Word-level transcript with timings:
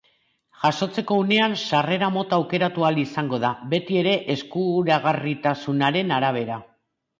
Jasotzeko 0.61 1.17
unean 1.23 1.53
sarrera 1.63 2.09
mota 2.15 2.39
aukeratu 2.39 2.87
ahal 2.87 2.99
izango 3.03 3.41
da, 3.45 3.53
beti 3.75 4.01
ere 4.03 4.17
eskuragarritasunaren 4.37 6.19
arabera. 6.21 6.61